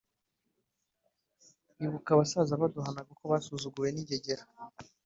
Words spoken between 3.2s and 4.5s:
basuzuguwe n’ingegera